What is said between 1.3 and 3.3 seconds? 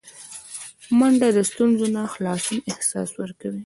د ستونزو نه خلاصون احساس